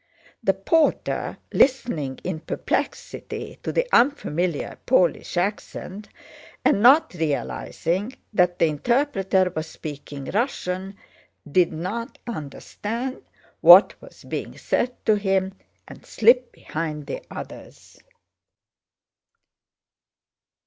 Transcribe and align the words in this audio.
The 0.43 0.55
porter, 0.55 1.37
listening 1.53 2.17
in 2.23 2.39
perplexity 2.39 3.59
to 3.61 3.71
the 3.71 3.87
unfamiliar 3.93 4.79
Polish 4.87 5.37
accent 5.37 6.09
and 6.65 6.81
not 6.81 7.13
realizing 7.13 8.13
that 8.33 8.57
the 8.57 8.65
interpreter 8.65 9.53
was 9.55 9.67
speaking 9.67 10.25
Russian, 10.25 10.97
did 11.51 11.71
not 11.71 12.17
understand 12.25 13.21
what 13.59 13.93
was 14.01 14.23
being 14.23 14.57
said 14.57 15.05
to 15.05 15.17
him 15.17 15.53
and 15.87 16.03
slipped 16.03 16.51
behind 16.51 17.05
the 17.05 17.21
others. 17.29 17.99